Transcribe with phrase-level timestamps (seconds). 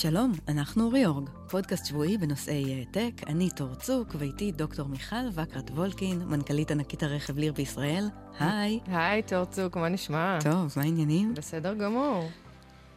[0.00, 6.22] שלום, אנחנו ריאורג, פודקאסט שבועי בנושאי טק, אני תור צוק, ואיתי דוקטור מיכל וקרת וולקין,
[6.22, 8.08] מנכ"לית ענקית הרכב ליר בישראל.
[8.40, 8.80] היי.
[8.86, 10.38] היי, תור צוק, מה נשמע?
[10.44, 11.34] טוב, מה העניינים?
[11.34, 12.22] בסדר גמור.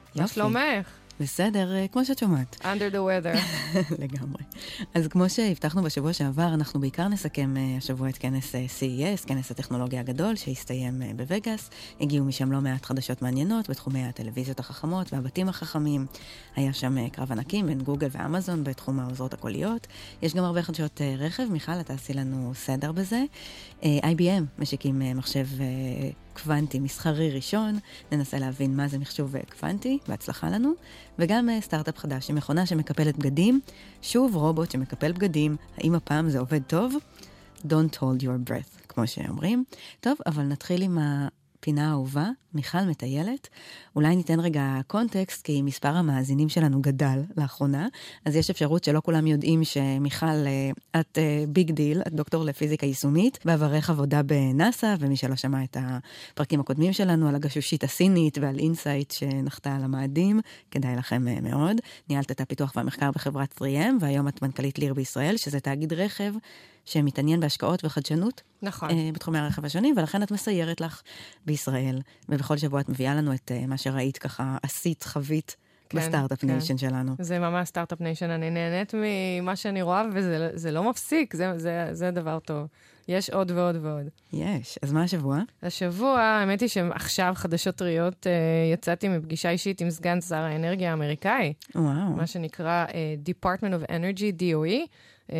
[0.07, 0.21] יופי.
[0.21, 0.87] מה שלומך?
[1.21, 2.57] בסדר, אה, כמו שאת שומעת.
[2.61, 3.37] Under the weather.
[3.99, 4.43] לגמרי.
[4.93, 9.51] אז כמו שהבטחנו בשבוע שעבר, אנחנו בעיקר נסכם אה, השבוע את כנס אה, CES, כנס
[9.51, 11.69] הטכנולוגיה הגדול, שהסתיים בווגאס.
[12.01, 16.05] הגיעו משם לא מעט חדשות מעניינות בתחומי הטלוויזיות החכמות והבתים החכמים.
[16.55, 19.87] היה שם קרב ענקים בין גוגל ואמזון בתחום העוזרות הקוליות.
[20.21, 21.43] יש גם הרבה חדשות רכב.
[21.51, 23.23] מיכל, את תעשי לנו סדר בזה.
[23.81, 25.47] IBM משיקים מחשב
[26.33, 27.79] קוונטי מסחרי ראשון,
[28.11, 30.73] ננסה להבין מה זה מחשוב קוונטי, בהצלחה לנו,
[31.19, 33.59] וגם uh, סטארט-אפ חדש מכונה שמקפלת בגדים,
[34.01, 36.95] שוב רובוט שמקפל בגדים, האם הפעם זה עובד טוב?
[37.67, 39.63] Don't hold your breath, כמו שאומרים.
[39.99, 40.97] טוב, אבל נתחיל עם
[41.61, 43.47] הפינה האהובה, מיכל מטיילת.
[43.95, 47.87] אולי ניתן רגע קונטקסט, כי מספר המאזינים שלנו גדל לאחרונה,
[48.25, 51.17] אז יש אפשרות שלא כולם יודעים שמיכל, אה, את
[51.49, 56.59] big uh, deal, את דוקטור לפיזיקה יישומית, בעברך עבודה בנאסא, ומי שלא שמע את הפרקים
[56.59, 60.39] הקודמים שלנו על הגשושית הסינית ועל אינסייט שנחתה על המאדים,
[60.71, 61.77] כדאי לכם uh, מאוד.
[62.09, 66.33] ניהלת את הפיתוח והמחקר בחברת 3M, והיום את מנכ"לית ליר בישראל, שזה תאגיד רכב
[66.85, 68.41] שמתעניין בהשקעות וחדשנות.
[68.61, 68.89] נכון.
[68.89, 71.01] Uh, בתחומי הרכב השונים, ולכן את מסיירת לך
[71.45, 75.55] בישראל, ובכל שבוע את מביאה לנו את uh, מה שראית ככה, עשית, חווית.
[75.89, 76.47] כן, בסטארט-אפ כן.
[76.47, 77.15] nation שלנו.
[77.19, 82.11] זה ממש start-up nation, אני נהנית ממה שאני רואה, וזה לא מפסיק, זה, זה, זה
[82.11, 82.67] דבר טוב.
[83.07, 84.05] יש עוד ועוד ועוד.
[84.33, 85.39] יש, אז מה השבוע?
[85.63, 91.53] השבוע, האמת היא שעכשיו, חדשות טריות, uh, יצאתי מפגישה אישית עם סגן שר האנרגיה האמריקאי.
[91.75, 92.15] וואו.
[92.15, 92.85] מה שנקרא
[93.25, 94.87] Department of Energy, DOE,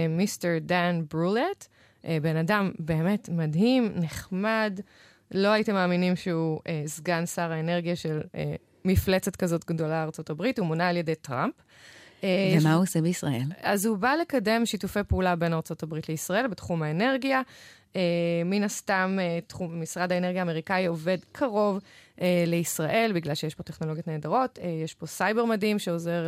[0.10, 1.68] Mister דן ברולט.
[2.22, 4.80] בן אדם באמת מדהים, נחמד.
[5.34, 8.36] לא הייתם מאמינים שהוא uh, סגן שר האנרגיה של uh,
[8.86, 11.54] מפלצת כזאת גדולה ארצות הברית, הוא מונה על ידי טראמפ.
[12.24, 12.66] ומה יש...
[12.66, 13.44] הוא עושה בישראל?
[13.62, 17.42] אז הוא בא לקדם שיתופי פעולה בין ארצות הברית לישראל בתחום האנרגיה.
[17.94, 17.96] Uh,
[18.46, 21.80] מן הסתם, uh, תחום, משרד האנרגיה האמריקאי עובד קרוב
[22.18, 24.60] uh, לישראל, בגלל שיש פה טכנולוגיות נהדרות.
[24.62, 26.28] Uh, יש פה סייבר מדהים שעוזר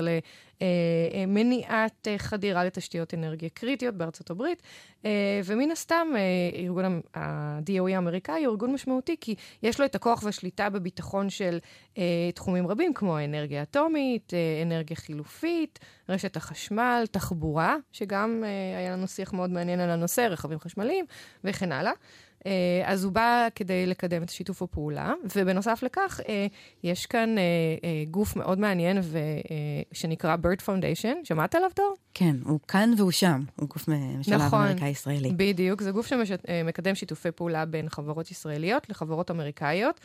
[1.13, 4.61] למניעת uh, uh, חדירה לתשתיות אנרגיה קריטיות בארצות הברית.
[5.01, 5.05] Uh,
[5.45, 10.69] ומן הסתם, uh, ארגון ה-DOE האמריקאי הוא ארגון משמעותי, כי יש לו את הכוח והשליטה
[10.69, 11.59] בביטחון של
[11.94, 11.97] uh,
[12.35, 15.79] תחומים רבים, כמו אנרגיה אטומית, uh, אנרגיה חילופית,
[16.09, 18.45] רשת החשמל, תחבורה, שגם uh,
[18.79, 21.05] היה לנו שיח מאוד מעניין על הנושא, רכבים חשמליים,
[21.44, 21.91] וכן הלאה.
[22.43, 22.45] Uh,
[22.85, 26.23] אז הוא בא כדי לקדם את שיתוף הפעולה, ובנוסף לכך, uh,
[26.83, 29.19] יש כאן uh, גוף מאוד מעניין ו,
[29.91, 31.95] שנקרא BIRD Foundation, שמעת עליו דור?
[32.13, 35.31] כן, הוא כאן והוא שם, הוא גוף משלב נכון, אמריקאי-ישראלי.
[35.35, 39.99] בדיוק, זה גוף שמקדם שיתופי פעולה בין חברות ישראליות לחברות אמריקאיות,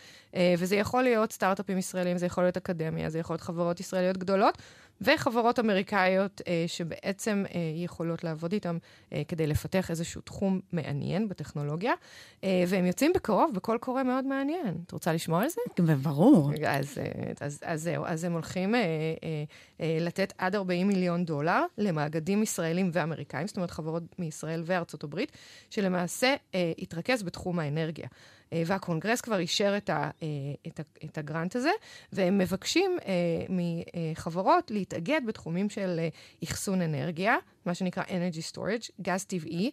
[0.59, 4.59] וזה יכול להיות סטארט-אפים ישראלים, זה יכול להיות אקדמיה, זה יכול להיות חברות ישראליות גדולות.
[5.01, 8.79] וחברות אמריקאיות אה, שבעצם אה, יכולות לעבוד איתם
[9.13, 11.93] אה, כדי לפתח איזשהו תחום מעניין בטכנולוגיה,
[12.45, 14.75] אה, והם יוצאים בקרוב בקול קורא מאוד מעניין.
[14.87, 15.61] את רוצה לשמוע על זה?
[16.03, 16.53] ברור.
[16.67, 19.45] אז, אה, אז, אז זהו, אז הם הולכים אה, אה,
[19.81, 25.33] אה, לתת עד 40 מיליון דולר למאגדים ישראלים ואמריקאים, זאת אומרת חברות מישראל וארצות הברית,
[25.71, 28.09] שלמעשה אה, יתרכז בתחום האנרגיה.
[28.53, 30.29] אה, והקונגרס כבר אישר את, ה, אה,
[30.67, 31.71] את, ה, את הגרנט הזה,
[32.13, 33.13] והם מבקשים אה,
[33.49, 36.01] מחברות להתאגד בתחומים של
[36.45, 37.37] אחסון אנרגיה,
[37.67, 39.71] מה שנקרא Energy Storage, גז טבעי,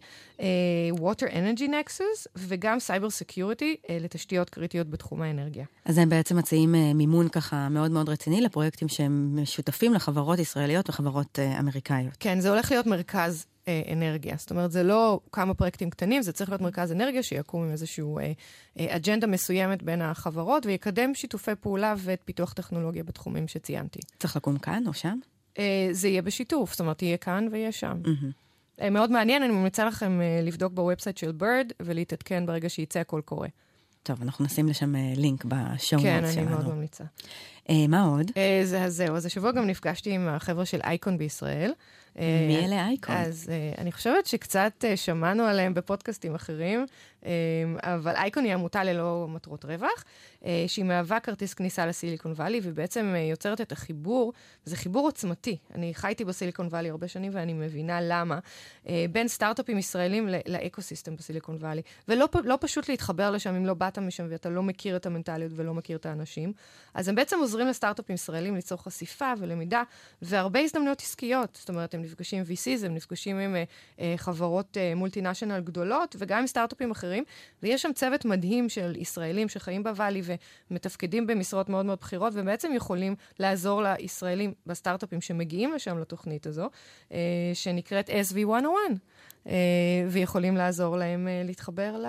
[0.92, 5.64] Water Energy Nexus, וגם Cyber Security לתשתיות קריטיות בתחום האנרגיה.
[5.84, 11.38] אז הם בעצם מציעים מימון ככה מאוד מאוד רציני לפרויקטים שהם משותפים לחברות ישראליות וחברות
[11.60, 12.16] אמריקאיות.
[12.20, 14.34] כן, זה הולך להיות מרכז אה, אנרגיה.
[14.38, 18.04] זאת אומרת, זה לא כמה פרויקטים קטנים, זה צריך להיות מרכז אנרגיה שיקום עם איזושהי
[18.04, 18.32] אה,
[18.78, 24.00] אה, אג'נדה מסוימת בין החברות ויקדם שיתופי פעולה ואת פיתוח טכנולוגיה בתחומים שציינתי.
[24.18, 25.18] צריך לקום כאן או שם?
[25.58, 28.00] אה, זה יהיה בשיתוף, זאת אומרת, יהיה כאן ויהיה שם.
[28.04, 28.46] Mm-hmm.
[28.80, 33.00] אה, מאוד מעניין, אני ממליצה לכם אה, לבדוק ב website של בירד ולהתעדכן ברגע שייצא
[33.00, 33.48] הקול קורא.
[34.02, 36.32] טוב, אנחנו נשים לשם לינק ב show כן, שלנו.
[36.32, 37.04] כן, אני מאוד ממליצה.
[37.70, 38.30] אה, מה עוד?
[38.36, 41.72] אה, זה, זהו, אז השבוע גם נפגשתי עם החבר'ה של אייקון בישראל.
[42.18, 43.16] מי אלה אייקון?
[43.16, 46.86] אז uh, אני חושבת שקצת uh, שמענו עליהם בפודקאסטים אחרים,
[47.82, 50.04] אבל אייקון היא עמותה ללא מטרות רווח,
[50.40, 54.32] uh, שהיא מהווה כרטיס כניסה לסיליקון וואלי, ובעצם uh, יוצרת את החיבור,
[54.64, 55.56] זה חיבור עוצמתי.
[55.74, 58.38] אני חייתי בסיליקון וואלי הרבה שנים, ואני מבינה למה,
[58.84, 61.82] uh, בין סטארט-אפים ישראלים לאקו-סיסטם בסיליקון וואלי.
[62.08, 65.74] ולא לא פשוט להתחבר לשם אם לא באת משם ואתה לא מכיר את המנטליות ולא
[65.74, 66.52] מכיר את האנשים.
[66.94, 69.82] אז הם בעצם עוזרים לסטארט-אפים ישראלים ליצור חשיפה ולמידה,
[70.22, 71.54] והרבה הזדמנויות עסקיות.
[71.60, 73.56] זאת אומרת, הם נפגשים עם VCs, הם נפגשים עם
[74.16, 77.15] חברות מולטינשיונל גדולות, וגם עם סטארט-אפים אחרים,
[77.62, 80.22] ויש שם צוות מדהים של ישראלים שחיים בוואלי
[80.70, 86.68] ומתפקדים במשרות מאוד מאוד בכירות, ובעצם יכולים לעזור לישראלים בסטארט-אפים שמגיעים לשם לתוכנית הזו,
[87.08, 87.12] uh,
[87.54, 88.92] שנקראת SV101,
[89.44, 89.48] uh,
[90.08, 92.06] ויכולים לעזור להם uh, להתחבר ל...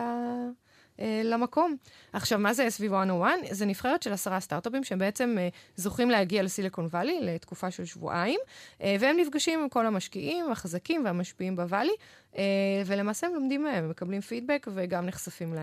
[1.00, 1.76] אה, למקום.
[2.14, 3.26] עכשיו, מה זה SV101?
[3.52, 8.40] זה נבחרת של עשרה סטארט-אפים שבעצם אה, זוכים להגיע לסיליקון וואלי לתקופה של שבועיים,
[8.82, 11.94] אה, והם נפגשים עם כל המשקיעים החזקים והמשפיעים בוואלי,
[12.38, 12.44] אה,
[12.86, 15.56] ולמעשה הם לומדים מהם, הם מקבלים פידבק וגם נחשפים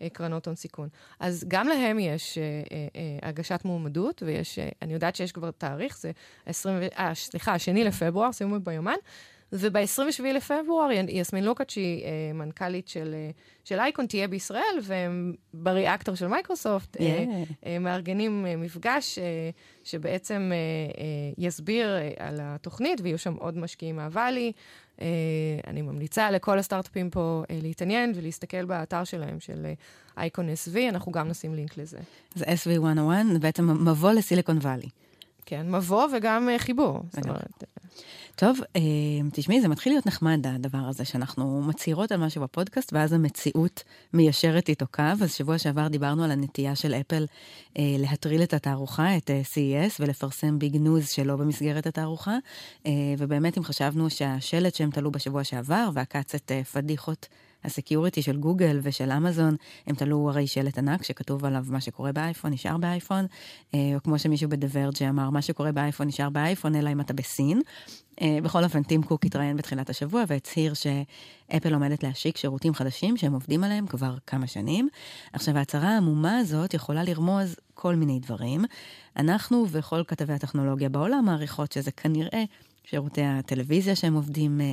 [0.00, 0.88] לקרנות הון סיכון.
[1.20, 5.50] אז גם להם יש אה, אה, אה, הגשת מועמדות, ויש, אה, אני יודעת שיש כבר
[5.50, 6.10] תאריך, זה
[6.46, 8.96] 20, אה, סליחה, השני לפברואר, שימו ביומן.
[9.52, 13.30] וב-27 לפברואר, יסמין לוקאץ', שהיא אה, מנכ"לית של, אה,
[13.64, 17.00] של אייקון, תהיה בישראל, והם בריאקטור של מייקרוסופט, yeah.
[17.00, 19.50] אה, אה, מארגנים אה, מפגש אה,
[19.84, 20.56] שבעצם אה,
[21.02, 21.04] אה,
[21.38, 24.52] יסביר אה, על התוכנית, ויהיו שם עוד משקיעים מהוואלי.
[25.00, 25.06] אה,
[25.66, 29.66] אני ממליצה לכל הסטארט-אפים פה אה, להתעניין ולהסתכל באתר שלהם, של
[30.18, 31.98] אייקון אה, SV, אנחנו גם נשים לינק לזה.
[32.34, 34.88] זה SV101, זה בעצם מבוא לסיליקון וואלי.
[35.48, 37.00] כן, מבוא וגם uh, חיבור.
[37.24, 37.64] אומרת...
[38.36, 38.80] טוב, אה,
[39.32, 44.68] תשמעי, זה מתחיל להיות נחמד, הדבר הזה, שאנחנו מצהירות על משהו בפודקאסט, ואז המציאות מיישרת
[44.68, 45.02] איתו קו.
[45.22, 47.26] אז שבוע שעבר דיברנו על הנטייה של אפל
[47.78, 52.36] אה, להטריל את התערוכה, את אה, CES, ולפרסם big news שלא במסגרת התערוכה.
[52.86, 55.88] אה, ובאמת, אם חשבנו שהשלט שהם תלו בשבוע שעבר,
[56.50, 57.28] אה, פדיחות
[57.64, 59.56] ה security של גוגל ושל אמזון,
[59.86, 63.26] הם תלו הרי שלט ענק שכתוב עליו מה שקורה באייפון נשאר באייפון,
[63.74, 67.00] אה, או כמו שמישהו ב The Verge אמר, מה שקורה באייפון נשאר באייפון, אלא אם
[67.00, 67.62] אתה בסין.
[68.20, 73.32] אה, בכל אופן, טים קוק התראיין בתחילת השבוע והצהיר שאפל עומדת להשיק שירותים חדשים שהם
[73.32, 74.88] עובדים עליהם כבר כמה שנים.
[75.32, 78.64] עכשיו, ההצהרה העמומה הזאת יכולה לרמוז כל מיני דברים.
[79.16, 82.44] אנחנו וכל כתבי הטכנולוגיה בעולם מעריכות שזה כנראה
[82.90, 84.66] שירותי הטלוויזיה שהם עובדים אה,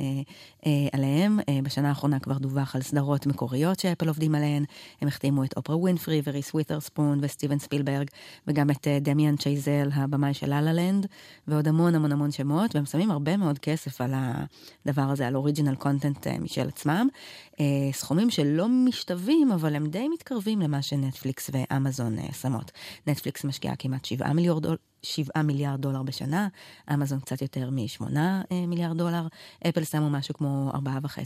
[0.66, 1.38] אה, עליהם.
[1.48, 4.64] אה, בשנה האחרונה כבר דווח על סדרות מקוריות שאפל עובדים עליהן.
[5.00, 8.06] הם החתימו את אופרה ווינפרי וריס ווית'רספון וסטיבן ספילברג,
[8.46, 11.06] וגם את אה, דמיאן צ'ייזל, הבמאי של לה לה לנד,
[11.48, 15.74] ועוד המון המון המון שמות, והם שמים הרבה מאוד כסף על הדבר הזה, על original
[15.74, 17.08] content אה, משל עצמם.
[17.60, 22.72] אה, סכומים שלא משתווים, אבל הם די מתקרבים למה שנטפליקס ואמזון אה, שמות.
[23.06, 24.76] נטפליקס משקיעה כמעט 7 מיליארד דולר.
[25.02, 26.48] 7 מיליארד דולר בשנה,
[26.94, 29.26] אמזון קצת יותר מ-8 אה, מיליארד דולר,
[29.68, 31.18] אפל שמו משהו כמו 4.5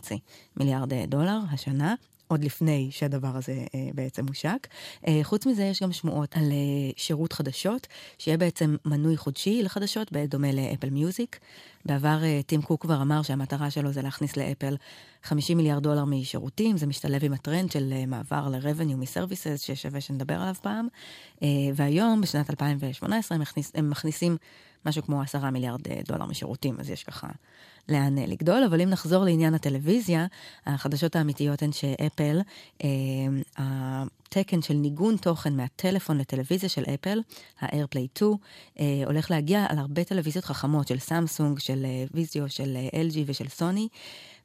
[0.57, 1.95] מיליארד אה, דולר השנה.
[2.29, 4.69] עוד לפני שהדבר הזה אה, בעצם הושק.
[5.23, 6.53] חוץ מזה, יש גם שמועות על
[6.97, 7.87] שירות חדשות,
[8.19, 11.39] שיהיה בעצם מנוי חודשי לחדשות, בדומה לאפל מיוזיק.
[11.85, 14.77] בעבר טים קוק כבר אמר שהמטרה שלו זה להכניס לאפל
[15.23, 20.35] 50 מיליארד דולר משירותים, זה משתלב עם הטרנד של אה, מעבר ל-revenue מ-services, ששווה שנדבר
[20.35, 20.89] עליו פעם.
[21.43, 24.37] אה, והיום, בשנת 2018, הם, מכניס, הם מכניסים
[24.87, 27.29] משהו כמו 10 מיליארד דולר משירותים, אז יש ככה
[27.89, 28.65] לאן לגדול.
[28.65, 30.27] אבל אם נחזור לעניין הטלוויזיה,
[30.67, 32.41] החדשות האמיתיות הן שאפל,
[33.57, 37.21] התקן של ניגון תוכן מהטלפון לטלוויזיה של אפל,
[37.61, 38.33] ה-AirPlay 2,
[39.07, 43.89] הולך להגיע על הרבה טלוויזיות חכמות של סמסונג, של ויזיו, של LG ושל סוני.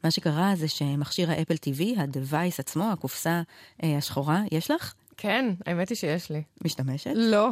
[0.06, 3.42] מה שקרה זה שמכשיר האפל TV, ה-Device עצמו, הקופסה
[3.84, 4.94] אה, השחורה, יש לך?
[5.18, 6.44] כן, האמת היא שיש לי.
[6.66, 7.12] משתמשת?
[7.16, 7.50] לא.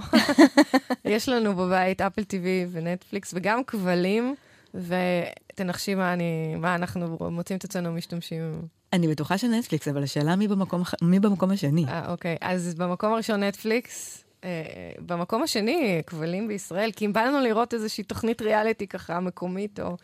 [1.06, 4.36] יש לנו בבית אפל TV ונטפליקס וגם כבלים,
[4.74, 8.62] ותנחשי מה, אני, מה אנחנו מוצאים את עצמנו משתמשים.
[8.94, 11.86] אני בטוחה שנטפליקס, אבל השאלה מי במקום, מי במקום השני.
[11.88, 12.38] אה, אוקיי.
[12.42, 14.23] אז במקום הראשון נטפליקס,
[15.06, 19.98] במקום השני, כבלים בישראל, כי אם בא לנו לראות איזושהי תוכנית ריאליטי ככה מקומית, או...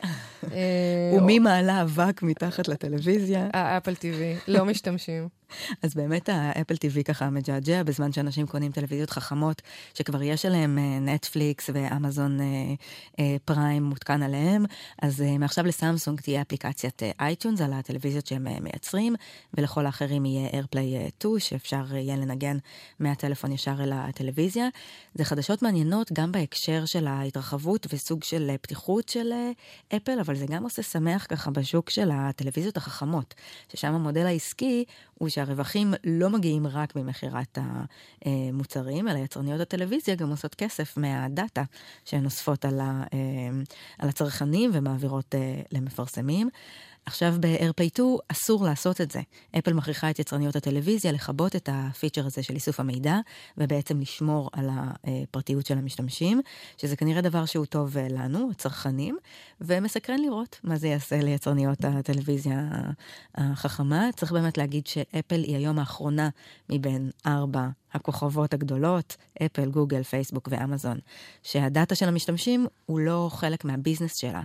[0.43, 3.47] אה, ומי מעלה אבק מתחת לטלוויזיה?
[3.53, 5.38] ה-Apple TV, לא משתמשים.
[5.81, 9.61] אז באמת ה-Apple TV ככה מג'עג'ע בזמן שאנשים קונים טלוויזיות חכמות,
[9.93, 12.39] שכבר יש עליהם Netflix ו-Amazon
[13.45, 14.65] Prime מותקן עליהם,
[15.01, 19.15] אז מעכשיו לסמסונג תהיה אפליקציית iTunes על הטלוויזיות שהם מייצרים,
[19.53, 22.57] ולכל האחרים יהיה AirPlay 2, שאפשר יהיה לנגן
[22.99, 24.67] מהטלפון ישר אל הטלוויזיה.
[25.13, 29.31] זה חדשות מעניינות גם בהקשר של ההתרחבות וסוג של פתיחות של
[29.95, 33.33] אפל, אבל זה גם עושה שמח ככה בשוק של הטלוויזיות החכמות,
[33.73, 37.57] ששם המודל העסקי הוא שהרווחים לא מגיעים רק ממכירת
[38.25, 41.63] המוצרים, אלא יצרניות הטלוויזיה גם עושות כסף מהדאטה
[42.05, 42.79] שהן אוספות על,
[43.99, 46.49] הצרכנים ומעבירות אה, למפרסמים.
[47.05, 49.21] עכשיו ב-AirPay 2 אסור לעשות את זה.
[49.59, 53.17] אפל מכריחה את יצרניות הטלוויזיה לכבות את הפיצ'ר הזה של איסוף המידע,
[53.57, 56.41] ובעצם לשמור על הפרטיות של המשתמשים,
[56.77, 59.17] שזה כנראה דבר שהוא טוב לנו, הצרכנים,
[59.61, 62.69] ומסקרן לראות מה זה יעשה ליצרניות הטלוויזיה
[63.35, 64.09] החכמה.
[64.15, 66.29] צריך באמת להגיד שאפל היא היום האחרונה
[66.69, 70.99] מבין ארבע הכוכבות הגדולות, אפל, גוגל, פייסבוק ואמזון,
[71.43, 74.41] שהדאטה של המשתמשים הוא לא חלק מהביזנס שלה.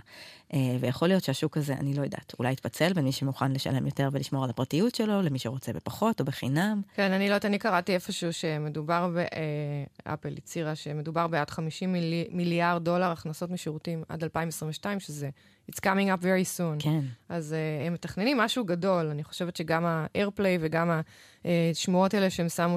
[0.53, 4.09] אה, ויכול להיות שהשוק הזה, אני לא יודעת, אולי יתפצל בין מי שמוכן לשלם יותר
[4.11, 6.81] ולשמור על הפרטיות שלו, למי שרוצה בפחות או בחינם.
[6.95, 11.93] כן, אני לא יודעת, אני קראתי איפשהו שמדובר, ב, אה, אפל הצהירה שמדובר בעד 50
[11.93, 15.29] מילי, מיליארד דולר הכנסות משירותים עד 2022, שזה
[15.71, 16.79] It's coming up very soon.
[16.79, 16.99] כן.
[17.29, 19.05] אז uh, הם מתכננים משהו גדול.
[19.05, 21.01] אני חושבת שגם ה-AirPlay וגם
[21.45, 22.75] השמועות האלה שהם שמו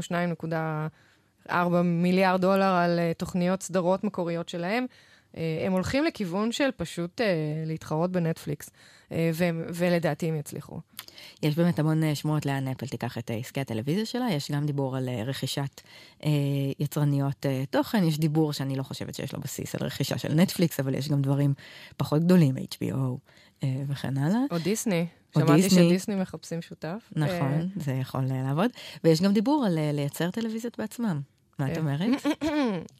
[1.48, 1.54] 2.4
[1.84, 4.86] מיליארד דולר על uh, תוכניות סדרות מקוריות שלהם,
[5.34, 7.24] הם הולכים לכיוון של פשוט uh,
[7.66, 10.80] להתחרות בנטפליקס, uh, ו- ולדעתי הם יצליחו.
[11.42, 15.08] יש באמת המון שמועות לאן אפל תיקח את עסקי הטלוויזיה שלה, יש גם דיבור על
[15.26, 15.80] רכישת
[16.24, 16.30] אה,
[16.78, 20.80] יצרניות אה, תוכן, יש דיבור שאני לא חושבת שיש לו בסיס על רכישה של נטפליקס,
[20.80, 21.54] אבל יש גם דברים
[21.96, 22.94] פחות גדולים, HBO
[23.62, 24.40] אה, וכן הלאה.
[24.50, 25.06] או דיסני.
[25.34, 25.88] שמעתי דיסני.
[25.88, 27.10] שדיסני מחפשים שותף.
[27.16, 28.70] נכון, זה יכול לעבוד.
[29.04, 31.20] ויש גם דיבור על לייצר טלוויזיות בעצמם.
[31.58, 32.00] מה את אומרת?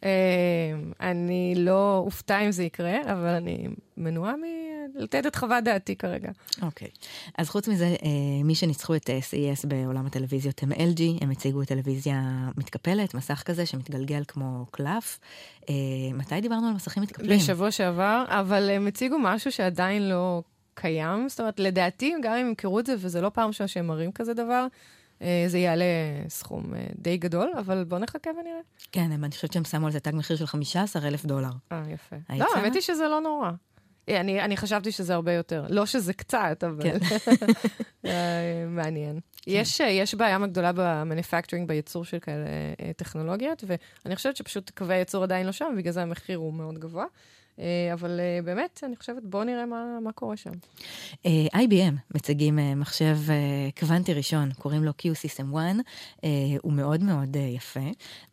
[1.11, 4.35] אני לא אופתע אם זה יקרה, אבל אני מנועה
[4.97, 6.31] מלתת את חוות דעתי כרגע.
[6.63, 6.89] אוקיי.
[7.39, 7.97] אז חוץ מזה,
[8.45, 14.23] מי שניצחו את CES בעולם הטלוויזיות הם LG, הם הציגו טלוויזיה מתקפלת, מסך כזה שמתגלגל
[14.29, 15.21] כמו קלף.
[16.15, 17.39] מתי דיברנו על מסכים מתקפלים?
[17.39, 20.43] בשבוע שעבר, אבל הם הציגו משהו שעדיין לא
[20.75, 21.29] קיים.
[21.29, 24.63] זאת אומרת, לדעתי, גם אם ימכרו את זה, וזה לא פעם שהם מראים כזה דבר,
[24.63, 24.98] אה,
[25.47, 25.85] זה יעלה
[26.29, 28.61] סכום אה, די גדול, אבל בואו נחכה ונראה.
[28.93, 31.51] כן, אני חושבת שהם שמו על זה תג מחיר של 15 אלף דולר.
[31.73, 32.17] אה, יפה.
[32.39, 33.51] לא, האמת היא שזה לא נורא.
[34.09, 35.65] אה, אני, אני חשבתי שזה הרבה יותר.
[35.69, 36.83] לא שזה קצת, אבל...
[36.83, 36.99] כן.
[38.77, 39.21] מעניין.
[39.43, 39.51] כן.
[39.51, 42.47] יש, יש בעיה גדולה במניפקטורינג, בייצור של כאלה
[42.97, 47.05] טכנולוגיות, ואני חושבת שפשוט קווי הייצור עדיין לא שם, בגלל זה המחיר הוא מאוד גבוה.
[47.61, 50.51] אה, אבל אה, באמת, אני חושבת, בואו נראה מה, מה קורה שם.
[51.27, 53.17] אה, IBM מציגים מחשב
[53.79, 56.27] קוונטי ראשון, קוראים לו Q-System 1,
[56.63, 57.81] הוא מאוד מאוד יפה.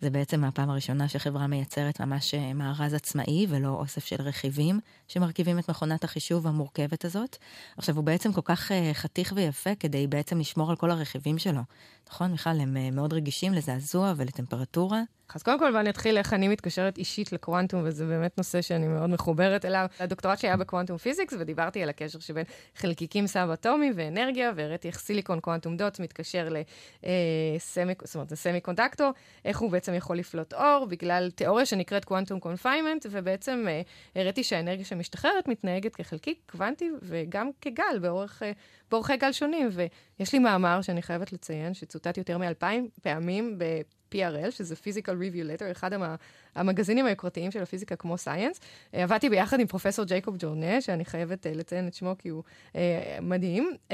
[0.02, 5.70] זה בעצם הפעם הראשונה שחברה מייצרת ממש מארז עצמאי ולא אוסף של רכיבים שמרכיבים את
[5.70, 7.38] מכונת החישוב המורכבת הזאת.
[7.78, 11.62] עכשיו, הוא בעצם כל כך חתיך ויפה כדי בעצם לשמור על כל הרכיבים שלו.
[12.10, 12.50] נכון, מיכל?
[12.50, 15.02] הם מאוד רגישים לזעזוע ולטמפרטורה.
[15.34, 19.10] אז קודם כל, ואני אתחיל איך אני מתקשרת אישית לקוונטום, וזה באמת נושא שאני מאוד
[19.10, 19.86] מחוברת אליו.
[20.00, 22.46] הדוקטורט שלי היה ב-quantum physics, ודיברתי על הקשר שבין
[22.76, 29.12] חלקיקים סאב-אטומי ואנרגיה, והראיתי איך silicon quantum dot מתקשר לסמי, אה, אומרת, ל-semiconductor,
[29.46, 33.68] איך הוא בעצם יכול לפלוט אור, בגלל תיאוריה שנקראת quantum confinement, ובעצם
[34.16, 38.52] הראיתי שהאנרגיה שמשתחררת מתנהגת כחלקיק קוונטי וגם כגל באורך, אה,
[38.92, 39.70] באורכי גל שונים.
[39.72, 43.82] ויש לי מאמר שאני חייבת לציין, שצוטט יותר מאלפיים פעמים ב...
[44.12, 46.16] PRL, שזה Physical Review Letter, אחד המה,
[46.56, 48.58] המגזינים היוקרתיים של הפיזיקה כמו סייאנס.
[48.58, 52.44] Uh, עבדתי ביחד עם פרופסור ג'ייקוב ג'ורנה, שאני חייבת uh, לציין את שמו כי הוא
[52.72, 52.76] uh,
[53.22, 53.92] מדהים, uh,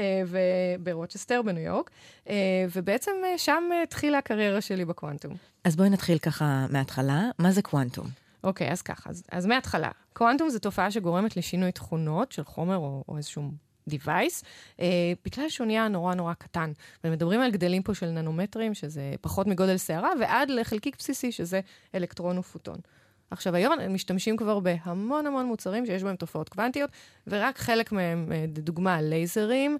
[0.80, 1.90] ברוצ'סטר בניו יורק,
[2.26, 2.30] uh,
[2.74, 5.34] ובעצם שם התחילה הקריירה שלי בקוונטום.
[5.64, 8.21] אז בואי נתחיל ככה מההתחלה, מה זה קוונטום?
[8.44, 9.90] אוקיי, okay, אז ככה, אז, אז מההתחלה.
[10.12, 13.50] קוונטום זו תופעה שגורמת לשינוי תכונות של חומר או, או איזשהו
[13.90, 14.44] device,
[14.76, 14.82] uh,
[15.24, 16.72] בגלל שהוא נהיה נורא נורא קטן.
[17.04, 21.60] ומדברים על גדלים פה של ננומטרים, שזה פחות מגודל שערה, ועד לחלקיק בסיסי, שזה
[21.94, 22.78] אלקטרון ופוטון.
[23.32, 26.90] עכשיו, היום הם משתמשים כבר בהמון המון מוצרים שיש בהם תופעות קוונטיות,
[27.26, 29.78] ורק חלק מהם, אה, דוגמה, לייזרים,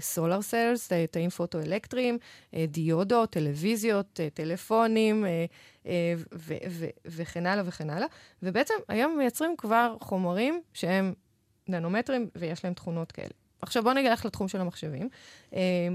[0.00, 2.18] סולר סלס, תאים פוטו-אלקטריים,
[2.54, 5.24] אה, דיודות, טלוויזיות, טלפונים,
[7.04, 8.06] וכן הלאה וכן הלאה.
[8.42, 11.14] ובעצם היום מייצרים כבר חומרים שהם
[11.68, 13.30] ננומטרים, ויש להם תכונות כאלה.
[13.62, 15.08] עכשיו בואו נלך לתחום של המחשבים.
[15.54, 15.88] אה,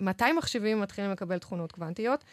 [0.00, 2.24] מתי מחשבים מתחילים לקבל תכונות קוונטיות?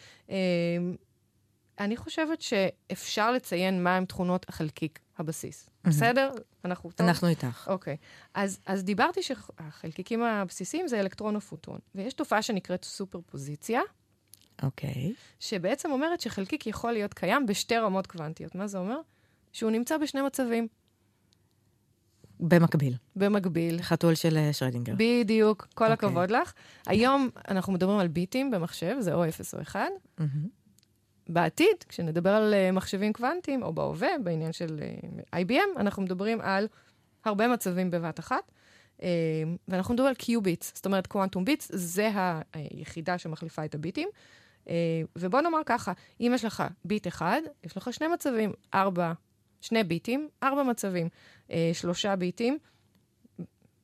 [1.80, 5.66] אני חושבת שאפשר לציין מהם תכונות החלקיק הבסיס.
[5.66, 5.88] Mm-hmm.
[5.88, 6.32] בסדר?
[6.64, 7.06] אנחנו טוב?
[7.06, 7.68] אנחנו איתך.
[7.70, 7.96] אוקיי.
[8.34, 13.80] אז, אז דיברתי שהחלקיקים הבסיסיים זה אלקטרון ופוטון, ויש תופעה שנקראת סופר פוזיציה.
[14.62, 15.12] אוקיי.
[15.12, 15.14] Okay.
[15.40, 18.54] שבעצם אומרת שחלקיק יכול להיות קיים בשתי רמות קוונטיות.
[18.54, 19.00] מה זה אומר?
[19.52, 20.68] שהוא נמצא בשני מצבים.
[22.40, 22.94] במקביל.
[23.16, 23.82] במקביל.
[23.82, 24.94] חתול של אה, שרדינגר.
[24.96, 25.90] בדיוק, כל okay.
[25.90, 26.08] אוקיי.
[26.08, 26.52] הכבוד לך.
[26.86, 29.80] היום אנחנו מדברים על ביטים במחשב, זה או 0 או 1.
[30.18, 30.22] Mm-hmm.
[31.28, 34.80] בעתיד, כשנדבר על uh, מחשבים קוונטיים, או בהווה, בעניין של
[35.32, 36.68] אה, IBM, אנחנו מדברים על
[37.24, 38.52] הרבה מצבים בבת אחת.
[38.98, 39.02] Uh,
[39.68, 42.10] ואנחנו מדברים על qubits, זאת אומרת, quantum bits, זה
[42.52, 44.08] היחידה שמחליפה את הביטים.
[45.18, 49.12] ובוא נאמר ככה, אם יש לך ביט אחד, יש לך שני מצבים, ארבע
[49.62, 51.08] שני ביטים, ארבע מצבים,
[51.50, 52.58] אה, שלושה ביטים,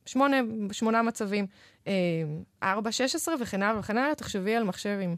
[0.07, 0.37] שמונה,
[0.73, 1.47] שמונה מצבים,
[1.87, 1.93] אה,
[2.63, 4.15] ארבע, שש עשרה וכן הלאה וכן הלאה.
[4.15, 5.17] תחשבי על מחשב עם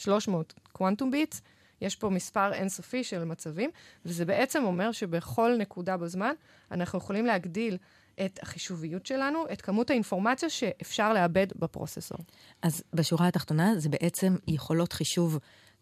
[0.00, 1.42] 300 quantum bits,
[1.80, 3.70] יש פה מספר אינסופי של מצבים,
[4.04, 6.34] וזה בעצם אומר שבכל נקודה בזמן
[6.70, 7.76] אנחנו יכולים להגדיל
[8.24, 12.18] את החישוביות שלנו, את כמות האינפורמציה שאפשר לאבד בפרוססור.
[12.62, 15.38] אז בשורה התחתונה זה בעצם יכולות חישוב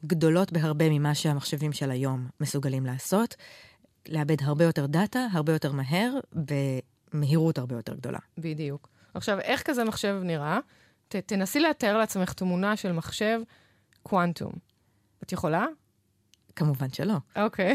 [0.07, 3.37] גדולות בהרבה ממה שהמחשבים של היום מסוגלים לעשות,
[4.09, 6.13] לאבד הרבה יותר דאטה, הרבה יותר מהר,
[7.13, 8.19] במהירות הרבה יותר גדולה.
[8.39, 8.89] בדיוק.
[9.15, 10.59] עכשיו, איך כזה מחשב נראה?
[11.09, 13.41] ת, תנסי לתאר לעצמך תמונה של מחשב
[14.03, 14.53] קוונטום.
[15.23, 15.67] את יכולה?
[16.57, 17.15] כמובן שלא.
[17.37, 17.75] אוקיי.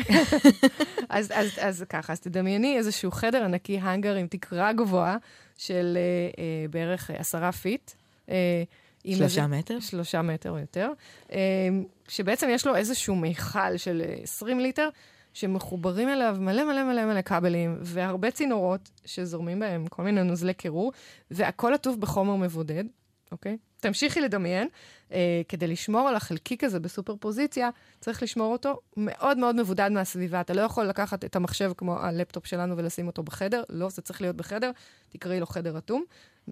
[1.10, 5.18] אז, אז, אז ככה, אז תדמייני איזשהו חדר ענקי, האנגר עם תקרה גבוהה
[5.58, 7.91] של אה, אה, בערך עשרה feet.
[8.30, 8.63] אה,
[9.06, 9.80] שלושה איזה, מטר?
[9.80, 10.92] שלושה מטר או יותר.
[11.32, 11.38] אה,
[12.08, 14.89] שבעצם יש לו איזשהו מיכל של 20 ליטר,
[15.34, 20.92] שמחוברים אליו מלא מלא מלא מלא כבלים, והרבה צינורות שזורמים בהם כל מיני נוזלי קירור,
[21.32, 22.84] והכל עטוף בחומר מבודד,
[23.33, 23.57] אוקיי?
[23.79, 24.67] תמשיכי לדמיין.
[25.11, 30.41] אה, כדי לשמור על החלקיק הזה בסופר פוזיציה, צריך לשמור אותו מאוד מאוד מבודד מהסביבה.
[30.41, 34.21] אתה לא יכול לקחת את המחשב כמו הלפטופ שלנו ולשים אותו בחדר, לא, זה צריך
[34.21, 34.71] להיות בחדר,
[35.09, 36.03] תקראי לו חדר אטום,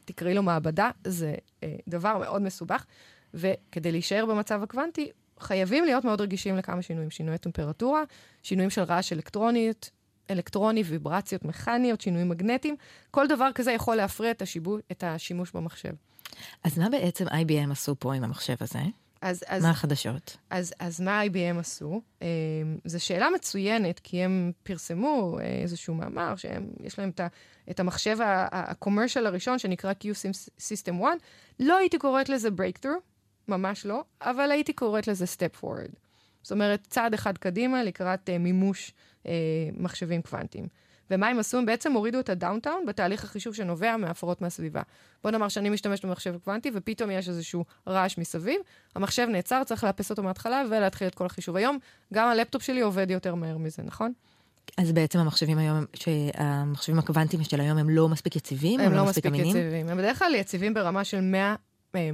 [0.05, 2.85] תקראי לו מעבדה, זה אה, דבר מאוד מסובך.
[3.33, 7.11] וכדי להישאר במצב הקוונטי, חייבים להיות מאוד רגישים לכמה שינויים.
[7.11, 8.03] שינויי טמפרטורה,
[8.43, 9.91] שינויים של רעש אלקטרונית,
[10.31, 12.75] אלקטרוני, ויברציות מכניות, שינויים מגנטיים.
[13.11, 15.93] כל דבר כזה יכול להפריע את, השיבו, את השימוש במחשב.
[16.63, 18.79] אז מה בעצם IBM עשו פה עם המחשב הזה?
[19.21, 20.37] אז, אז, מה החדשות?
[20.49, 22.01] אז, אז מה IBM עשו?
[22.21, 22.27] אה,
[22.85, 27.21] זו שאלה מצוינת, כי הם פרסמו אה, איזשהו מאמר, שיש להם את,
[27.69, 31.07] את המחשב ה-commercial הראשון, שנקרא Q-System 1.
[31.59, 32.99] לא הייתי קוראת לזה breakthrough,
[33.47, 35.95] ממש לא, אבל הייתי קוראת לזה step forward.
[36.43, 38.93] זאת אומרת, צעד אחד קדימה לקראת אה, מימוש
[39.25, 39.31] אה,
[39.77, 40.67] מחשבים קוונטיים.
[41.11, 41.57] ומה הם עשו?
[41.57, 44.81] הם בעצם הורידו את הדאונטאון בתהליך החישוב שנובע מהפרות מהסביבה.
[45.23, 48.61] בוא נאמר שאני משתמשת במחשב קוונטי, ופתאום יש איזשהו רעש מסביב,
[48.95, 51.55] המחשב נעצר, צריך לאפס אותו מההתחלה ולהתחיל את כל החישוב.
[51.55, 51.77] היום,
[52.13, 54.13] גם הלפטופ שלי עובד יותר מהר מזה, נכון?
[54.77, 58.79] אז בעצם המחשבים היום, שהמחשבים הקוונטיים של היום הם לא מספיק יציבים?
[58.79, 59.89] הם, הם לא מספיק, מספיק יציבים.
[59.89, 61.55] הם בדרך כלל יציבים ברמה של 100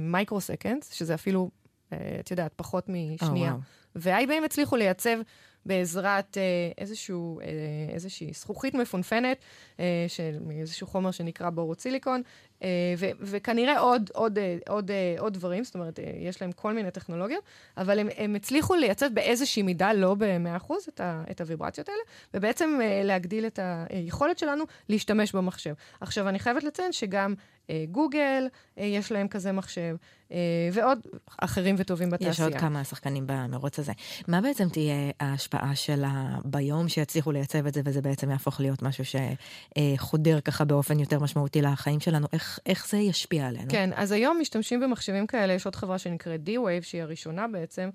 [0.00, 1.50] microseconds, שזה אפילו,
[1.92, 3.52] אה, את יודעת, פחות משנייה.
[3.52, 3.96] Oh, wow.
[3.96, 5.18] ו-IBM הצליחו לייצב
[5.66, 6.42] בעזרת אה,
[6.78, 7.46] איזשהו, אה,
[7.94, 9.38] איזושהי זכוכית מפונפנת,
[9.80, 12.22] אה, של איזשהו חומר שנקרא בורות סיליקון,
[12.62, 16.52] אה, ו, וכנראה עוד, עוד, אה, עוד, אה, עוד דברים, זאת אומרת, אה, יש להם
[16.52, 17.44] כל מיני טכנולוגיות,
[17.76, 22.00] אבל הם, הם הצליחו לייצב באיזושהי מידה, לא ב-100%, את, את הוויברציות האלה,
[22.34, 25.74] ובעצם אה, להגדיל את היכולת שלנו להשתמש במחשב.
[26.00, 27.57] עכשיו, אני חייבת לציין שגם אה,
[27.90, 29.96] גוגל, אה, יש להם כזה מחשב,
[30.32, 30.38] אה,
[30.72, 30.98] ועוד
[31.38, 32.30] אחרים וטובים בתעשייה.
[32.30, 33.92] יש עוד כמה שחקנים במרוץ הזה.
[34.28, 39.04] מה בעצם תהיה ההשפעה שלה ביום שיצליחו לייצב את זה, וזה בעצם יהפוך להיות משהו
[39.04, 42.26] שחודר ככה באופן יותר משמעותי לחיים שלנו?
[42.32, 43.70] איך, איך זה ישפיע עלינו?
[43.70, 47.90] כן, אז היום משתמשים במחשבים כאלה, יש עוד חברה שנקראת D-Wave, שהיא הראשונה בעצם,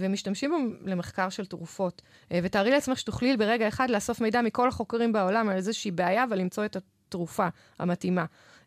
[0.00, 2.02] ומשתמשים למחקר של תרופות.
[2.30, 6.76] ותארי לעצמך שתוכלי ברגע אחד לאסוף מידע מכל החוקרים בעולם על איזושהי בעיה ולמצוא את
[6.76, 8.24] התרופה המתאימה.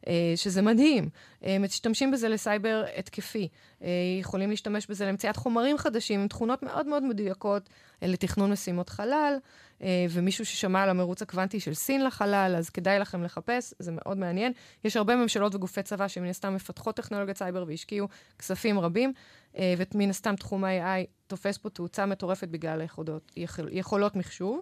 [0.07, 1.09] אה, שזה מדהים.
[1.45, 3.47] אה, משתמשים בזה לסייבר התקפי.
[3.83, 7.69] אה, יכולים להשתמש בזה למציאת חומרים חדשים עם תכונות מאוד מאוד מדויקות
[8.01, 9.37] לתכנון משימות חלל,
[10.09, 14.53] ומישהו ששמע על המרוץ הקוונטי של סין לחלל, אז כדאי לכם לחפש, זה מאוד מעניין.
[14.83, 18.07] יש הרבה ממשלות וגופי צבא שמן הסתם מפתחות טכנולוגיית סייבר והשקיעו
[18.39, 19.13] כספים רבים,
[19.55, 23.31] ומן הסתם תחום ה-AI תופס פה תאוצה מטורפת בגלל היכולות,
[23.71, 24.61] יכולות מחשוב.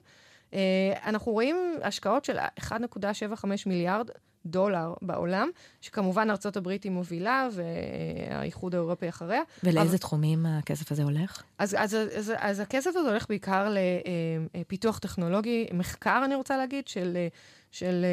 [1.03, 4.09] אנחנו רואים השקעות של 1.75 מיליארד
[4.45, 5.49] דולר בעולם,
[5.81, 9.41] שכמובן ארצות הברית היא מובילה והאיחוד האירופי אחריה.
[9.63, 9.97] ולאיזה אבל...
[9.97, 11.43] תחומים הכסף הזה הולך?
[11.57, 13.73] אז, אז, אז, אז, אז הכסף הזה הולך בעיקר
[14.55, 17.17] לפיתוח טכנולוגי, מחקר, אני רוצה להגיד, של...
[17.71, 18.05] של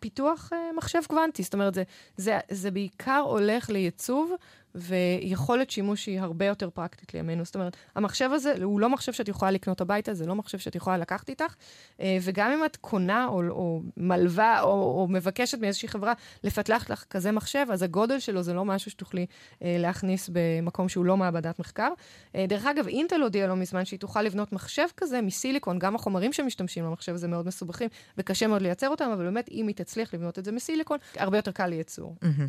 [0.00, 1.42] פיתוח מחשב קוונטי.
[1.42, 1.82] זאת אומרת, זה,
[2.16, 4.32] זה, זה בעיקר הולך לייצוב
[4.76, 7.44] ויכולת שימוש היא הרבה יותר פרקטית לימינו.
[7.44, 10.74] זאת אומרת, המחשב הזה הוא לא מחשב שאת יכולה לקנות הביתה, זה לא מחשב שאת
[10.74, 11.54] יכולה לקחת איתך,
[12.00, 16.12] אה, וגם אם את קונה או, או מלווה או, או מבקשת מאיזושהי חברה
[16.44, 19.26] לפתח לך כזה מחשב, אז הגודל שלו זה לא משהו שתוכלי
[19.62, 21.88] אה, להכניס במקום שהוא לא מעבדת מחקר.
[22.34, 26.32] אה, דרך אגב, אינטל הודיעה לא מזמן שהיא תוכל לבנות מחשב כזה מסיליקון, גם החומרים
[26.32, 30.38] שמשתמשים במחשב הזה מאוד מסובכים וקשה מאוד לייצר אותם, אבל באמת, אם היא תצליח לבנות
[30.38, 32.14] את זה מסיליקון, הרבה יותר קל לייצור.
[32.22, 32.48] Mm-hmm.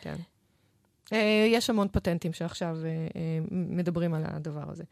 [0.00, 0.16] כן.
[1.12, 4.84] אה, יש המון פטנטים שעכשיו אה, אה, מדברים על הדבר הזה.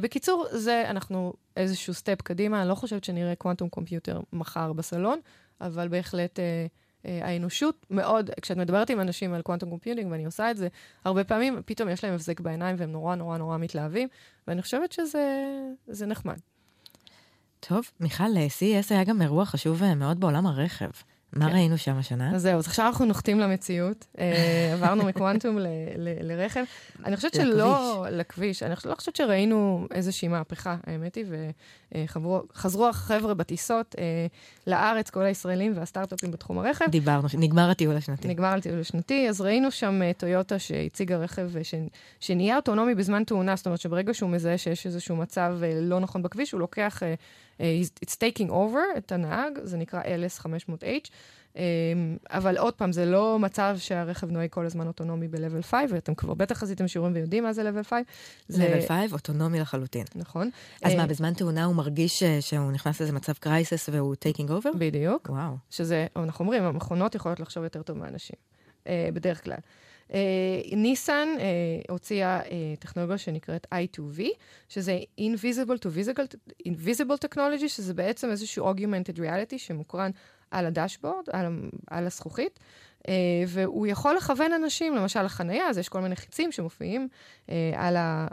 [0.00, 5.20] בקיצור, זה אנחנו איזשהו step קדימה, אני לא חושבת שנראה quantum computer מחר בסלון,
[5.60, 6.38] אבל בהחלט
[7.04, 10.68] האנושות מאוד, כשאת מדברת עם אנשים על quantum computing, ואני עושה את זה,
[11.04, 14.08] הרבה פעמים פתאום יש להם הבזק בעיניים והם נורא נורא נורא מתלהבים,
[14.48, 16.38] ואני חושבת שזה נחמד.
[17.60, 20.90] טוב, מיכל, CES היה גם אירוע חשוב מאוד בעולם הרכב.
[21.36, 21.54] מה כן.
[21.54, 22.34] ראינו שם השנה?
[22.34, 24.06] אז זהו, אז עכשיו אנחנו נוחתים למציאות.
[24.18, 25.66] אה, עברנו מקוונטום ל-
[25.96, 26.64] ל- לרכב.
[27.04, 28.06] אני חושבת שלא...
[28.10, 28.62] לכביש.
[28.62, 31.24] אני לא חושבת שראינו איזושהי מהפכה, האמת היא,
[31.94, 34.26] וחזרו החבר'ה בטיסות אה,
[34.66, 36.84] לארץ, כל הישראלים והסטארט-אפים בתחום הרכב.
[36.90, 38.28] דיברנו, נגמר הטיול השנתי.
[38.28, 41.74] נגמר הטיול השנתי, אז ראינו שם אה, טויוטה שהציגה רכב ש...
[42.20, 46.52] שנהיה אוטונומי בזמן תאונה, זאת אומרת שברגע שהוא מזהה שיש איזשהו מצב לא נכון בכביש,
[46.52, 47.02] הוא לוקח...
[48.04, 51.10] it's taking over את הנהג, זה נקרא LS500H.
[51.54, 51.56] Um,
[52.30, 56.34] אבל עוד פעם, זה לא מצב שהרכב נוהג כל הזמן אוטונומי ב-level 5, ואתם כבר
[56.34, 58.02] בטח עשיתם שיעורים ויודעים מה זה level 5.
[58.48, 58.80] זה...
[58.84, 60.04] level 5, אוטונומי לחלוטין.
[60.14, 60.50] נכון.
[60.82, 64.76] אז uh, מה, בזמן תאונה הוא מרגיש שהוא נכנס לאיזה מצב קרייסס והוא taking over?
[64.78, 65.28] בדיוק.
[65.30, 65.56] וואו.
[65.70, 68.36] שזה, אנחנו אומרים, המכונות יכולות לחשוב יותר טוב מאנשים,
[68.84, 69.58] uh, בדרך כלל.
[70.08, 70.14] Uh,
[70.76, 71.40] ניסן uh,
[71.92, 72.44] הוציאה uh,
[72.78, 74.20] טכנולוגיה שנקראת I2V,
[74.68, 76.36] שזה Invisible to Visible,
[76.68, 80.10] Invisible Technology, שזה בעצם איזשהו Augmented Reality שמוקרן
[80.50, 82.58] על הדשבורד, על, על הזכוכית,
[83.02, 83.06] uh,
[83.48, 87.08] והוא יכול לכוון אנשים, למשל לחנייה, אז יש כל מיני חיצים שמופיעים
[87.46, 88.26] uh, על, ה,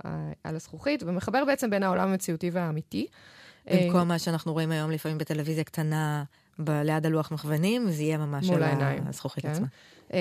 [0.43, 3.07] על הזכוכית, ומחבר בעצם בין העולם המציאותי והאמיתי.
[3.65, 6.23] במקום מה שאנחנו רואים היום לפעמים בטלוויזיה קטנה,
[6.60, 9.51] ב- ליד הלוח מכוונים, זה יהיה ממש מול על הזכוכית כן.
[9.51, 9.67] עצמה.
[10.12, 10.13] Uh,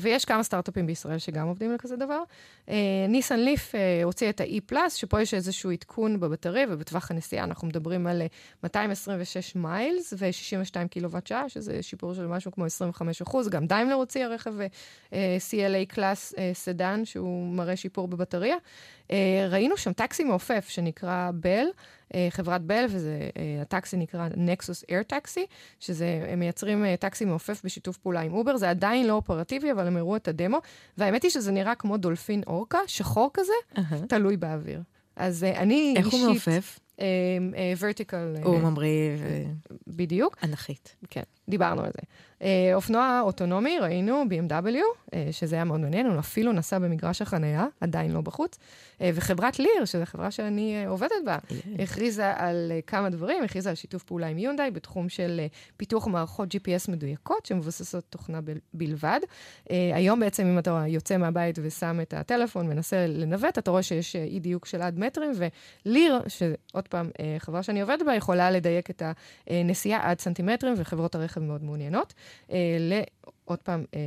[0.00, 2.22] ויש כמה סטארט-אפים בישראל שגם עובדים על כזה דבר.
[2.66, 2.70] Uh,
[3.08, 8.06] ניסן Leaf uh, הוציא את ה-e, שפה יש איזשהו עדכון בבטריה, ובטווח הנסיעה אנחנו מדברים
[8.06, 8.22] על
[8.62, 13.48] 226 מיילס ו-62 קילוואט שעה, שזה שיפור של משהו כמו 25 אחוז.
[13.48, 14.54] גם דיימלר הוציא הרכב
[15.10, 18.56] CLA class sedan, שהוא מראה שיפור בבטריה.
[19.50, 21.66] ראינו שם טקסי מעופף שנקרא Bell.
[22.14, 25.40] אה, חברת Bell, והטקסי אה, נקרא Nexus Air Taxi,
[25.80, 29.33] שזה, הם מייצרים אה, טקסי מעופף בשיתוף פעולה עם אובר, זה עדיין לא אופרטיבי,
[29.72, 30.58] אבל הם הראו את הדמו,
[30.98, 34.06] והאמת היא שזה נראה כמו דולפין אורקה, שחור כזה, uh-huh.
[34.08, 34.82] תלוי באוויר.
[35.16, 36.20] אז אני איך אישית...
[36.20, 36.80] איך הוא מעופף?
[37.78, 38.36] Vertical.
[38.42, 39.16] הוא ממריא.
[39.86, 40.36] בדיוק.
[40.42, 40.96] אנכית.
[41.10, 42.02] כן, דיברנו על זה.
[42.44, 44.76] אה, אופנוע אוטונומי, ראינו BMW,
[45.14, 48.58] אה, שזה היה מאוד מעניין, הוא אפילו נסע במגרש החנייה, עדיין לא בחוץ.
[49.00, 51.82] אה, וחברת ליר, שזו חברה שאני עובדת בה, yeah.
[51.82, 55.40] הכריזה על כמה דברים, הכריזה על שיתוף פעולה עם יונדאי בתחום של
[55.76, 59.20] פיתוח מערכות GPS מדויקות, שמבוססות תוכנה ב- בלבד.
[59.70, 64.40] היום בעצם, אם אתה יוצא מהבית ושם את הטלפון, מנסה לנווט, אתה רואה שיש אי
[64.40, 69.02] דיוק של עד מטרים, וליר, שעוד פעם, חברה שאני עובדת בה, יכולה לדייק את
[69.46, 72.14] הנסיעה עד סנטימטרים, וחברות הרכב מאוד מעוניינות.
[72.50, 74.00] אה, לעוד פעם, אה,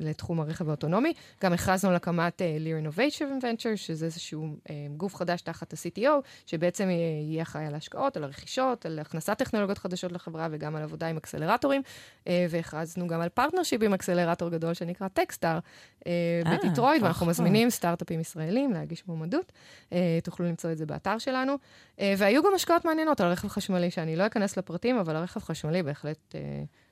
[0.00, 1.12] לתחום הרכב האוטונומי.
[1.42, 6.10] גם הכרזנו על הקמת uh, Lear Innovation Venture, שזה איזשהו uh, גוף חדש תחת ה-CTO,
[6.46, 11.06] שבעצם יהיה אחראי על ההשקעות, על הרכישות, על הכנסת טכנולוגיות חדשות לחברה וגם על עבודה
[11.06, 11.82] עם אקסלרטורים.
[12.24, 15.58] Uh, והכרזנו גם על partnership עם אקסלרטור גדול שנקרא Techstars
[15.98, 16.04] uh,
[16.50, 19.52] בדיטרויד, ואנחנו מזמינים סטארט-אפים ישראלים להגיש מועמדות.
[19.90, 21.54] Uh, תוכלו למצוא את זה באתר שלנו.
[21.96, 25.82] Uh, והיו גם השקעות מעניינות על רכב חשמלי, שאני לא אכנס לפרטים, אבל הרכב חשמלי
[25.82, 26.18] בהחלט...
[26.32, 26.36] Uh,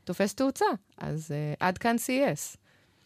[0.05, 0.65] תופס תאוצה.
[0.99, 2.57] אז uh, עד כאן CES.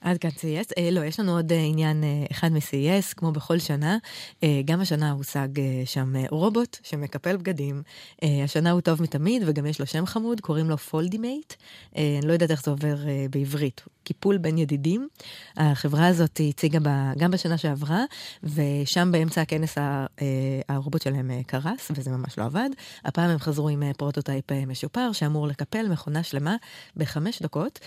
[0.00, 0.72] עד כאן CES.
[0.78, 3.98] אה, לא, יש לנו עוד אה, עניין אה, אחד מ-CES, כמו בכל שנה.
[4.42, 7.82] אה, גם השנה הושג אה, שם אה, רובוט שמקפל בגדים.
[8.22, 11.54] אה, השנה הוא טוב מתמיד, וגם יש לו שם חמוד, קוראים לו FoldiMate.
[11.96, 13.95] אה, אני לא יודעת איך זה עובר אה, בעברית.
[14.06, 15.08] קיפול בין ידידים.
[15.56, 18.04] החברה הזאת הציגה בה, גם בשנה שעברה,
[18.42, 20.06] ושם באמצע הכנס אה,
[20.68, 22.70] הרובוט שלהם אה, קרס, וזה ממש לא עבד.
[23.04, 26.56] הפעם הם חזרו עם אה, prototype משופר, שאמור לקפל מכונה שלמה
[26.96, 27.78] בחמש דקות,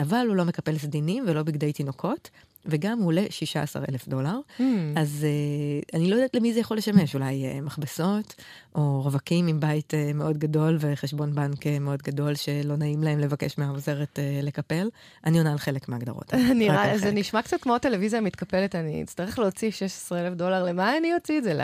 [0.00, 2.30] אבל הוא לא מקפל סדינים ולא בגדי תינוקות.
[2.66, 4.38] וגם הוא עולה 16 אלף דולר.
[4.58, 4.62] Mm.
[4.96, 8.34] אז uh, אני לא יודעת למי זה יכול לשמש, אולי uh, מכבסות,
[8.74, 13.18] או רווקים עם בית uh, מאוד גדול וחשבון בנק uh, מאוד גדול שלא נעים להם
[13.18, 14.88] לבקש מהעוזרת uh, לקפל.
[15.26, 16.34] אני עונה על חלק מההגדרות.
[16.54, 21.14] נראה, זה נשמע קצת כמו הטלוויזיה המתקפלת, אני אצטרך להוציא 16 אלף דולר, למה אני
[21.14, 21.58] אוציא את זה?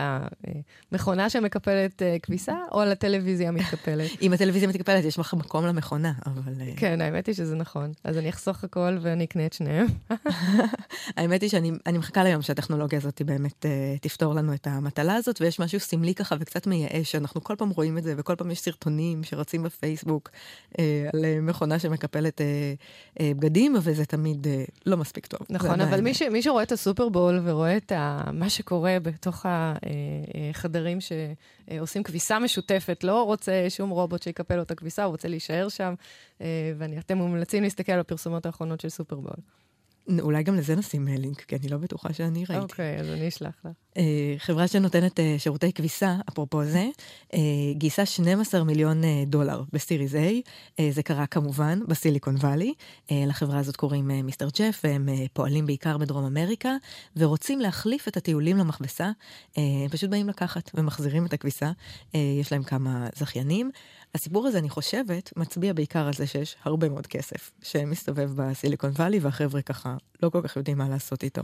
[0.92, 4.10] למכונה שמקפלת uh, כביסה, או לטלוויזיה המתקפלת?
[4.22, 6.52] אם הטלוויזיה מתקפלת, יש לך מקום למכונה, אבל...
[6.52, 6.80] Uh...
[6.80, 7.92] כן, האמת היא שזה נכון.
[8.04, 9.86] אז אני אחסוך הכל ואני אקנה את שניהם.
[11.16, 15.60] האמת היא שאני מחכה ליום שהטכנולוגיה הזאת באמת uh, תפתור לנו את המטלה הזאת, ויש
[15.60, 19.24] משהו סמלי ככה וקצת מייאש, שאנחנו כל פעם רואים את זה, וכל פעם יש סרטונים
[19.24, 20.30] שרצים בפייסבוק
[20.72, 20.76] uh,
[21.12, 22.42] על uh, מכונה שמקפלת uh,
[23.18, 25.40] uh, בגדים, וזה תמיד uh, לא מספיק טוב.
[25.50, 29.46] נכון, אבל מי, ש, מי שרואה את הסופרבול ורואה את ה, מה שקורה בתוך
[30.54, 35.68] החדרים שעושים כביסה משותפת, לא רוצה שום רובוט שיקפל לו את הכביסה, הוא רוצה להישאר
[35.68, 35.94] שם,
[36.78, 39.36] ואתם מומלצים להסתכל על הפרסומות האחרונות של סופרבול.
[40.20, 42.62] אולי גם לזה נשים אה, לינק, כי אני לא בטוחה שאני ראיתי.
[42.62, 43.72] אוקיי, אז אני אשלח לך.
[43.96, 46.86] אה, חברה שנותנת אה, שירותי כביסה, אפרופו זה,
[47.72, 50.18] גייסה 12 מיליון דולר בסיריז A.
[50.90, 52.74] זה קרה כמובן בסיליקון וואלי.
[53.10, 56.76] לחברה הזאת קוראים מיסטר ג'ף, והם פועלים בעיקר בדרום אמריקה,
[57.16, 59.10] ורוצים להחליף את הטיולים למכבסה.
[59.56, 61.70] הם פשוט באים לקחת ומחזירים את הכביסה.
[62.14, 63.70] יש להם כמה זכיינים.
[64.14, 69.18] הסיפור הזה, אני חושבת, מצביע בעיקר על זה שיש הרבה מאוד כסף שמסתובב ב-Silicon Valley,
[69.18, 71.42] והחבר'ה ככה לא כל כך יודעים מה לעשות איתו.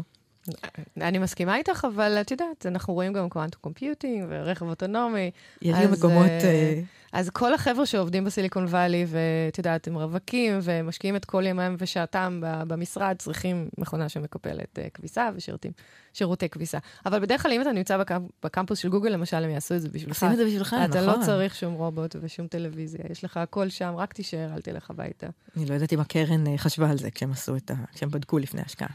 [1.00, 5.30] אני מסכימה איתך, אבל את יודעת, אנחנו רואים גם quantum computing ורכב אוטונומי.
[5.62, 6.26] יש גם מקומות...
[6.26, 6.80] אה,
[7.14, 12.40] אז כל החבר'ה שעובדים ב-Silicon Valley, ואת יודעת, הם רווקים ומשקיעים את כל ימיהם ושעתם
[12.42, 16.78] במשרד, צריכים מכונה שמקפלת uh, כביסה ושירותי כביסה.
[17.06, 19.88] אבל בדרך כלל, אם אתה נמצא בקמפ, בקמפוס של גוגל, למשל, הם יעשו את זה
[19.88, 20.16] בשבילך.
[20.16, 20.90] עושים את זה בשבילך, נכון.
[20.90, 24.90] אתה לא צריך שום רובוט ושום טלוויזיה, יש לך הכל שם, רק תישאר, אל תלך
[24.90, 25.26] הביתה.
[25.56, 27.74] אני לא יודעת אם הקרן אה, חשבה על זה כשהם עשו את ה...
[27.92, 28.88] כשהם בדקו לפני השקעה.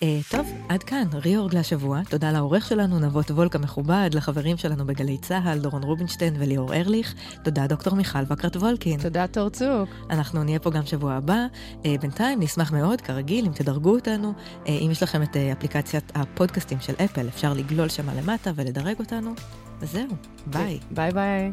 [0.00, 2.00] Uh, טוב, עד כאן, ריאורג להשבוע.
[2.08, 7.14] תודה לעורך שלנו, נבות וולק המכובד, לחברים שלנו בגלי צה"ל, דורון רובינשטיין וליאור ארליך.
[7.44, 9.00] תודה, דוקטור מיכל וקרת וולקין.
[9.00, 9.88] תודה, תור צוק.
[10.10, 11.46] אנחנו נהיה פה גם שבוע הבא.
[11.82, 14.32] Uh, בינתיים, נשמח מאוד, כרגיל, אם תדרגו אותנו.
[14.64, 19.34] Uh, אם יש לכם את אפליקציית הפודקאסטים של אפל, אפשר לגלול שמה למטה ולדרג אותנו.
[19.80, 20.08] וזהו,
[20.46, 20.78] ביי.
[20.90, 21.52] ביי ביי.